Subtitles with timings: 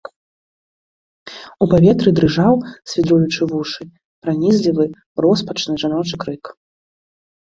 [1.65, 2.55] У паветры дрыжаў,
[2.93, 3.83] свідруючы вушы,
[4.23, 4.85] пранізлівы,
[5.27, 6.43] роспачны жаночы крык.